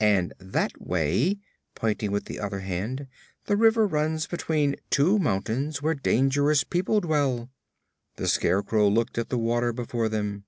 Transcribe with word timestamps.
And 0.00 0.32
that 0.38 0.82
way," 0.84 1.38
pointing 1.76 2.10
with 2.10 2.24
the 2.24 2.40
other 2.40 2.58
hand, 2.58 3.06
"the 3.44 3.56
river 3.56 3.86
runs 3.86 4.26
between 4.26 4.74
two 4.90 5.16
mountains 5.20 5.80
where 5.80 5.94
dangerous 5.94 6.64
people 6.64 6.98
dwell." 7.00 7.50
The 8.16 8.26
Scarecrow 8.26 8.88
looked 8.88 9.16
at 9.16 9.28
the 9.28 9.38
water 9.38 9.72
before 9.72 10.08
them. 10.08 10.42